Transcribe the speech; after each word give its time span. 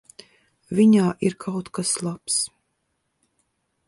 Viņā 0.77 1.09
ir 1.27 1.35
kaut 1.45 1.69
kas 1.79 1.91
labs. 2.07 2.39